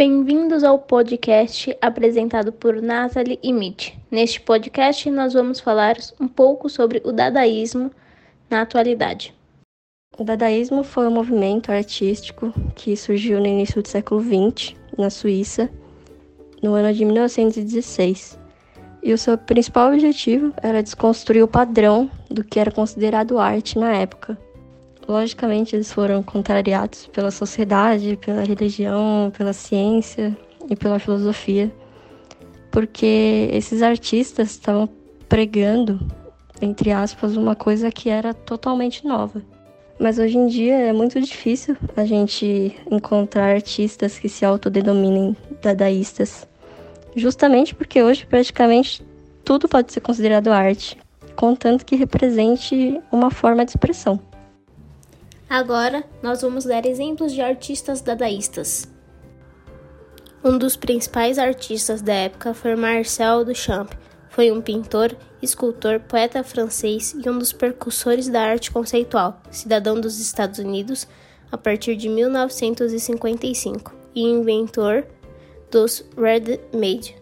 Bem-vindos 0.00 0.64
ao 0.64 0.78
podcast 0.78 1.76
apresentado 1.78 2.54
por 2.54 2.80
Nathalie 2.80 3.38
e 3.42 3.52
Mitch. 3.52 3.92
Neste 4.10 4.40
podcast, 4.40 5.10
nós 5.10 5.34
vamos 5.34 5.60
falar 5.60 5.96
um 6.18 6.26
pouco 6.26 6.70
sobre 6.70 7.02
o 7.04 7.12
dadaísmo 7.12 7.90
na 8.48 8.62
atualidade. 8.62 9.34
O 10.16 10.24
dadaísmo 10.24 10.82
foi 10.84 11.06
um 11.06 11.10
movimento 11.10 11.70
artístico 11.70 12.50
que 12.74 12.96
surgiu 12.96 13.40
no 13.40 13.46
início 13.46 13.82
do 13.82 13.88
século 13.88 14.22
XX, 14.22 14.74
na 14.96 15.10
Suíça, 15.10 15.68
no 16.62 16.72
ano 16.72 16.94
de 16.94 17.04
1916. 17.04 18.38
E 19.02 19.12
o 19.12 19.18
seu 19.18 19.36
principal 19.36 19.92
objetivo 19.92 20.54
era 20.62 20.82
desconstruir 20.82 21.42
o 21.42 21.46
padrão 21.46 22.10
do 22.30 22.42
que 22.42 22.58
era 22.58 22.72
considerado 22.72 23.38
arte 23.38 23.78
na 23.78 23.94
época. 23.94 24.38
Logicamente, 25.10 25.74
eles 25.74 25.92
foram 25.92 26.22
contrariados 26.22 27.08
pela 27.08 27.32
sociedade, 27.32 28.16
pela 28.24 28.44
religião, 28.44 29.32
pela 29.36 29.52
ciência 29.52 30.38
e 30.68 30.76
pela 30.76 31.00
filosofia, 31.00 31.68
porque 32.70 33.48
esses 33.52 33.82
artistas 33.82 34.52
estavam 34.52 34.88
pregando, 35.28 35.98
entre 36.62 36.92
aspas, 36.92 37.36
uma 37.36 37.56
coisa 37.56 37.90
que 37.90 38.08
era 38.08 38.32
totalmente 38.32 39.04
nova. 39.04 39.42
Mas 39.98 40.16
hoje 40.20 40.38
em 40.38 40.46
dia 40.46 40.76
é 40.76 40.92
muito 40.92 41.20
difícil 41.20 41.76
a 41.96 42.04
gente 42.04 42.76
encontrar 42.88 43.52
artistas 43.52 44.16
que 44.16 44.28
se 44.28 44.44
autodenominem 44.44 45.36
dadaístas. 45.60 46.46
Justamente 47.16 47.74
porque 47.74 48.00
hoje 48.00 48.24
praticamente 48.26 49.04
tudo 49.44 49.68
pode 49.68 49.92
ser 49.92 50.02
considerado 50.02 50.52
arte, 50.52 50.96
contanto 51.34 51.84
que 51.84 51.96
represente 51.96 53.00
uma 53.10 53.32
forma 53.32 53.64
de 53.64 53.72
expressão. 53.72 54.29
Agora, 55.50 56.04
nós 56.22 56.42
vamos 56.42 56.64
dar 56.64 56.86
exemplos 56.86 57.32
de 57.32 57.40
artistas 57.40 58.00
dadaístas. 58.00 58.88
Um 60.44 60.56
dos 60.56 60.76
principais 60.76 61.40
artistas 61.40 62.00
da 62.00 62.14
época 62.14 62.54
foi 62.54 62.76
Marcel 62.76 63.44
Duchamp. 63.44 63.90
Foi 64.28 64.52
um 64.52 64.62
pintor, 64.62 65.16
escultor, 65.42 65.98
poeta 65.98 66.44
francês 66.44 67.16
e 67.18 67.28
um 67.28 67.36
dos 67.36 67.52
precursores 67.52 68.28
da 68.28 68.40
arte 68.42 68.70
conceitual, 68.70 69.42
cidadão 69.50 70.00
dos 70.00 70.20
Estados 70.20 70.60
Unidos 70.60 71.08
a 71.50 71.58
partir 71.58 71.96
de 71.96 72.08
1955 72.08 73.92
e 74.14 74.22
inventor 74.22 75.04
dos 75.68 76.04
ready-made. 76.16 77.16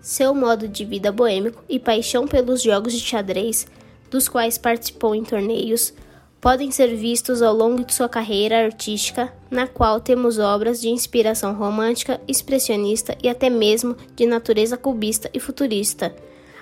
Seu 0.00 0.34
modo 0.34 0.66
de 0.66 0.86
vida 0.86 1.12
boêmico 1.12 1.62
e 1.68 1.78
paixão 1.78 2.26
pelos 2.26 2.62
jogos 2.62 2.94
de 2.94 3.00
xadrez, 3.00 3.66
dos 4.10 4.26
quais 4.26 4.56
participou 4.56 5.14
em 5.14 5.22
torneios, 5.22 5.92
podem 6.40 6.70
ser 6.70 6.94
vistos 6.94 7.42
ao 7.42 7.54
longo 7.54 7.84
de 7.84 7.94
sua 7.94 8.08
carreira 8.08 8.64
artística, 8.64 9.32
na 9.50 9.66
qual 9.66 10.00
temos 10.00 10.38
obras 10.38 10.80
de 10.80 10.88
inspiração 10.88 11.54
romântica, 11.54 12.20
expressionista 12.28 13.16
e 13.22 13.28
até 13.28 13.48
mesmo 13.48 13.96
de 14.14 14.26
natureza 14.26 14.76
cubista 14.76 15.30
e 15.32 15.40
futurista. 15.40 16.14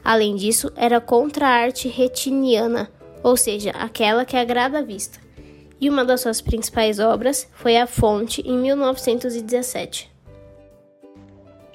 Além 0.02 0.36
disso, 0.36 0.72
era 0.76 1.00
contra 1.00 1.46
a 1.46 1.50
arte 1.50 1.88
retiniana, 1.88 2.90
ou 3.22 3.36
seja, 3.36 3.70
aquela 3.70 4.24
que 4.24 4.36
agrada 4.36 4.78
à 4.78 4.82
vista. 4.82 5.18
E 5.80 5.88
uma 5.90 6.04
das 6.04 6.20
suas 6.20 6.40
principais 6.40 6.98
obras 6.98 7.48
foi 7.52 7.76
A 7.76 7.86
Fonte, 7.86 8.42
em 8.42 8.56
1917. 8.56 10.10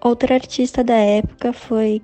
Outra 0.01 0.35
artista 0.35 0.83
da 0.83 0.95
época 0.95 1.51
foi 1.51 2.01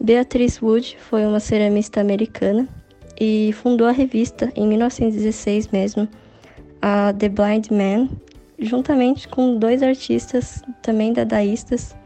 Beatrice 0.00 0.64
Wood, 0.64 0.98
foi 1.08 1.24
uma 1.24 1.38
ceramista 1.38 2.00
americana 2.00 2.68
e 3.18 3.52
fundou 3.52 3.86
a 3.86 3.92
revista 3.92 4.52
em 4.54 4.66
1916 4.66 5.68
mesmo, 5.68 6.08
a 6.80 7.12
The 7.12 7.28
Blind 7.28 7.70
Man, 7.70 8.08
juntamente 8.58 9.26
com 9.26 9.56
dois 9.58 9.82
artistas 9.82 10.62
também 10.82 11.12
dadaístas, 11.12 11.96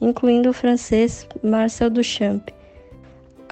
incluindo 0.00 0.50
o 0.50 0.52
francês 0.52 1.26
Marcel 1.42 1.90
Duchamp. 1.90 2.48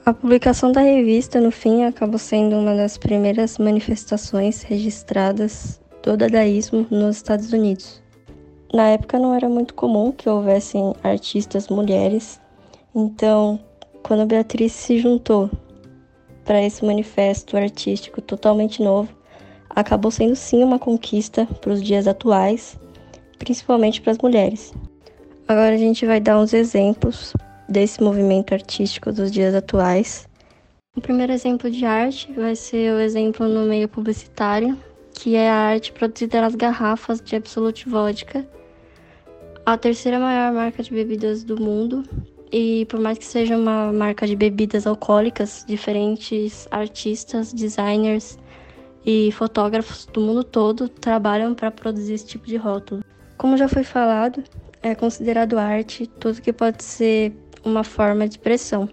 A 0.07 0.15
publicação 0.15 0.73
da 0.73 0.81
revista, 0.81 1.41
no 1.41 1.51
fim, 1.51 1.85
acabou 1.85 2.19
sendo 2.19 2.57
uma 2.57 2.75
das 2.75 2.97
primeiras 2.97 3.59
manifestações 3.59 4.63
registradas 4.63 5.81
do 6.03 6.17
dadaísmo 6.17 6.87
nos 6.91 7.17
Estados 7.17 7.53
Unidos. 7.53 8.03
Na 8.73 8.89
época 8.89 9.19
não 9.19 9.35
era 9.35 9.49
muito 9.49 9.75
comum 9.75 10.13
que 10.13 10.29
houvessem 10.29 10.95
artistas 11.03 11.69
mulheres, 11.69 12.41
então, 12.95 13.61
quando 14.03 14.27
Beatriz 14.27 14.73
se 14.73 14.99
juntou 14.99 15.51
para 16.51 16.61
esse 16.61 16.85
manifesto 16.85 17.57
artístico 17.57 18.21
totalmente 18.21 18.83
novo, 18.83 19.09
acabou 19.69 20.11
sendo 20.11 20.35
sim 20.35 20.65
uma 20.65 20.81
conquista 20.81 21.47
para 21.47 21.73
os 21.73 21.81
dias 21.81 22.09
atuais, 22.09 22.77
principalmente 23.39 24.01
para 24.01 24.11
as 24.11 24.19
mulheres. 24.19 24.75
Agora 25.47 25.77
a 25.77 25.79
gente 25.79 26.05
vai 26.05 26.19
dar 26.19 26.41
uns 26.41 26.53
exemplos 26.53 27.35
desse 27.69 28.03
movimento 28.03 28.53
artístico 28.53 29.13
dos 29.13 29.31
dias 29.31 29.55
atuais. 29.55 30.29
O 30.97 31.01
primeiro 31.01 31.33
exemplo 31.33 31.71
de 31.71 31.85
arte 31.85 32.33
vai 32.33 32.57
ser 32.57 32.95
o 32.95 32.99
exemplo 32.99 33.47
no 33.47 33.65
meio 33.65 33.87
publicitário, 33.89 34.77
que 35.13 35.37
é 35.37 35.49
a 35.49 35.55
arte 35.55 35.93
produzida 35.93 36.41
nas 36.41 36.57
garrafas 36.57 37.21
de 37.21 37.37
Absolute 37.37 37.89
Vodka, 37.89 38.45
a 39.65 39.79
terceira 39.79 40.19
maior 40.19 40.53
marca 40.53 40.83
de 40.83 40.91
bebidas 40.91 41.45
do 41.45 41.57
mundo, 41.61 42.03
e 42.53 42.85
por 42.87 43.01
mais 43.01 43.19
que 43.19 43.25
seja 43.25 43.57
uma 43.57 43.93
marca 43.93 44.27
de 44.27 44.35
bebidas 44.35 44.87
alcoólicas, 44.87 45.65
diferentes 45.67 46.67
artistas, 46.71 47.53
designers 47.53 48.39
e 49.07 49.31
fotógrafos 49.33 50.07
do 50.07 50.21
mundo 50.21 50.43
todo 50.45 50.89
trabalham 50.89 51.55
para 51.55 51.71
produzir 51.71 52.15
esse 52.15 52.27
tipo 52.27 52.47
de 52.47 52.57
rótulo. 52.57 53.03
Como 53.37 53.57
já 53.57 53.69
foi 53.69 53.85
falado, 53.85 54.43
é 54.83 54.95
considerado 54.95 55.59
arte 55.59 56.07
tudo 56.07 56.43
que 56.43 56.53
pode 56.53 56.83
ser 56.83 57.33
uma 57.65 57.85
forma 57.85 58.27
de 58.27 58.35
expressão. 58.35 58.89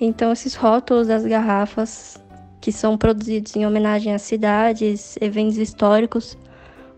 Então, 0.00 0.32
esses 0.32 0.54
rótulos 0.54 1.06
das 1.06 1.24
garrafas, 1.24 2.20
que 2.60 2.72
são 2.72 2.96
produzidos 2.96 3.54
em 3.54 3.66
homenagem 3.66 4.14
a 4.14 4.18
cidades, 4.18 5.16
eventos 5.20 5.58
históricos 5.58 6.36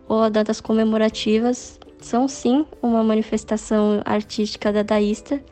ou 0.08 0.22
a 0.22 0.28
datas 0.28 0.60
comemorativas, 0.60 1.78
são 2.00 2.28
sim 2.28 2.64
uma 2.82 3.02
manifestação 3.02 4.00
artística 4.04 4.72
dadaísta 4.72 5.42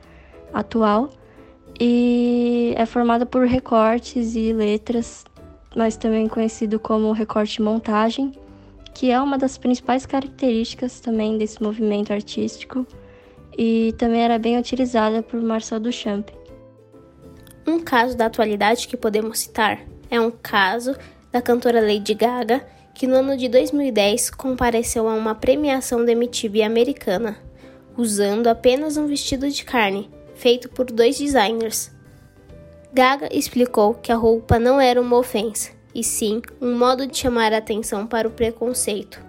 atual 0.53 1.11
e 1.81 2.75
é 2.77 2.87
formada 2.87 3.25
por 3.25 3.47
recortes 3.47 4.35
e 4.35 4.53
letras, 4.53 5.25
mas 5.75 5.97
também 5.97 6.29
conhecido 6.29 6.79
como 6.79 7.13
recorte 7.13 7.63
montagem, 7.63 8.33
que 8.95 9.11
é 9.11 9.21
uma 9.21 9.39
das 9.39 9.57
principais 9.57 10.05
características 10.05 11.01
também 11.01 11.39
desse 11.39 11.63
movimento 11.63 12.13
artístico 12.13 12.87
e 13.57 13.95
também 13.99 14.23
era 14.23 14.39
bem 14.39 14.59
utilizada 14.59 15.23
por 15.23 15.41
Marcel 15.41 15.81
Duchamp. 15.81 16.29
Um 17.67 17.81
caso 17.81 18.17
da 18.17 18.27
atualidade 18.27 18.89
que 18.89 18.97
podemos 18.97 19.39
citar 19.39 19.81
é 20.11 20.21
um 20.21 20.31
caso 20.31 20.97
da 21.31 21.41
cantora 21.41 21.81
Lady 21.81 22.15
Gaga, 22.15 22.65
que 22.95 23.07
no 23.07 23.17
ano 23.17 23.37
de 23.37 23.49
2010 23.49 24.31
compareceu 24.31 25.09
a 25.09 25.15
uma 25.15 25.35
premiação 25.35 26.05
da 26.05 26.13
MTV 26.13 26.63
americana, 26.63 27.39
usando 27.97 28.49
apenas 28.49 28.97
um 28.97 29.07
vestido 29.07 29.49
de 29.49 29.65
carne, 29.65 30.11
feito 30.35 30.69
por 30.69 30.87
dois 30.87 31.19
designers. 31.19 31.91
Gaga 32.93 33.29
explicou 33.33 33.95
que 33.95 34.13
a 34.13 34.17
roupa 34.17 34.59
não 34.59 34.81
era 34.81 35.01
uma 35.01 35.17
ofensa, 35.17 35.71
e 35.95 36.05
sim 36.05 36.43
um 36.61 36.77
modo 36.77 37.07
de 37.07 37.17
chamar 37.17 37.53
a 37.53 37.59
atenção 37.59 38.07
para 38.07 38.29
o 38.29 38.31
preconceito. 38.31 39.21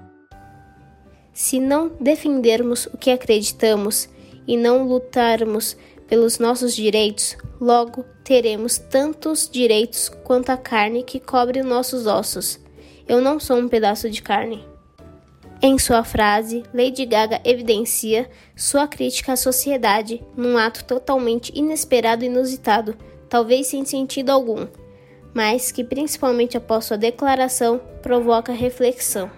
Se 1.34 1.60
não 1.60 1.90
defendermos 2.00 2.86
o 2.88 2.98
que 2.98 3.10
acreditamos 3.10 4.10
e 4.48 4.56
não 4.56 4.88
lutarmos 4.88 5.76
pelos 6.08 6.38
nossos 6.38 6.76
direitos, 6.76 7.36
logo 7.60 8.06
teremos 8.24 8.78
tantos 8.78 9.50
direitos 9.50 10.10
quanto 10.24 10.52
a 10.52 10.58
carne 10.58 11.04
que 11.04 11.20
cobre 11.20 11.64
nossos 11.64 12.06
ossos. 12.06 12.60
Eu 13.08 13.20
não 13.20 13.40
sou 13.40 13.58
um 13.58 13.68
pedaço 13.68 14.10
de 14.10 14.22
carne. 14.22 14.73
Em 15.66 15.80
sua 15.80 16.04
frase, 16.04 16.62
Lady 16.74 17.06
Gaga 17.06 17.40
evidencia 17.46 18.30
sua 18.54 18.86
crítica 18.86 19.32
à 19.32 19.38
sociedade 19.38 20.22
num 20.36 20.58
ato 20.58 20.84
totalmente 20.84 21.58
inesperado 21.58 22.26
e 22.26 22.28
inusitado, 22.28 22.98
talvez 23.30 23.68
sem 23.68 23.86
sentido 23.86 24.32
algum, 24.32 24.68
mas 25.34 25.72
que, 25.72 25.82
principalmente 25.82 26.58
após 26.58 26.84
sua 26.84 26.98
declaração, 26.98 27.80
provoca 28.02 28.52
reflexão. 28.52 29.32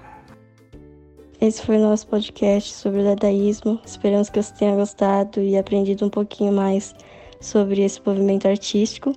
Esse 1.40 1.62
foi 1.62 1.78
o 1.78 1.82
nosso 1.82 2.08
podcast 2.08 2.74
sobre 2.74 3.02
o 3.02 3.04
dadaísmo. 3.04 3.80
Esperamos 3.86 4.28
que 4.28 4.42
você 4.42 4.52
tenha 4.52 4.76
gostado 4.76 5.40
e 5.40 5.56
aprendido 5.56 6.08
um 6.08 6.10
pouquinho 6.10 6.52
mais 6.52 6.96
sobre 7.40 7.84
esse 7.84 8.02
movimento 8.04 8.48
artístico 8.48 9.16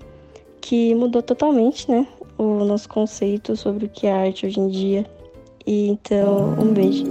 que 0.61 0.95
mudou 0.95 1.23
totalmente, 1.23 1.91
né, 1.91 2.07
o 2.37 2.67
nosso 2.67 2.87
conceito 2.87 3.57
sobre 3.57 3.87
o 3.87 3.89
que 3.89 4.07
é 4.07 4.13
arte 4.13 4.45
hoje 4.45 4.61
em 4.61 4.69
dia. 4.69 5.18
E 5.69 5.89
então, 5.89 6.55
um 6.59 6.73
beijo. 6.73 7.05